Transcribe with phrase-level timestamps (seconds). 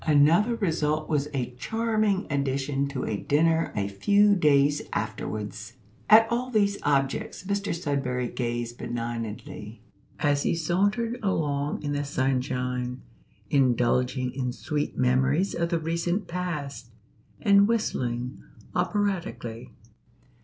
[0.07, 5.73] Another result was a charming addition to a dinner a few days afterwards.
[6.09, 9.83] At all these objects Mr Sudberry gazed benignantly
[10.17, 13.03] as he sauntered along in the sunshine,
[13.51, 16.89] indulging in sweet memories of the recent past,
[17.39, 18.41] and whistling
[18.73, 19.69] operatically.